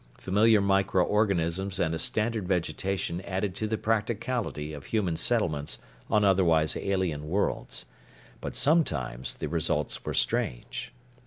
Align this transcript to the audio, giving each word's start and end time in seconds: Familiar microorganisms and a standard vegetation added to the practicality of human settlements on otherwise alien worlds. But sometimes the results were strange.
Familiar 0.17 0.61
microorganisms 0.61 1.79
and 1.79 1.93
a 1.93 1.99
standard 1.99 2.47
vegetation 2.47 3.21
added 3.21 3.53
to 3.53 3.67
the 3.67 3.77
practicality 3.77 4.73
of 4.73 4.85
human 4.85 5.15
settlements 5.15 5.77
on 6.09 6.25
otherwise 6.25 6.75
alien 6.75 7.29
worlds. 7.29 7.85
But 8.39 8.55
sometimes 8.55 9.35
the 9.35 9.47
results 9.47 10.03
were 10.03 10.15
strange. 10.15 10.91